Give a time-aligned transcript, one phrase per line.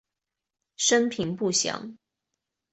[0.77, 1.95] 生平不详。